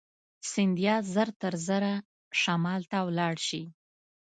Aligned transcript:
سیندهیا 0.51 0.95
ژر 1.13 1.29
تر 1.41 1.53
ژره 1.65 1.93
شمال 2.41 2.81
ته 2.91 2.97
ولاړ 3.07 3.35
شي. 3.47 3.63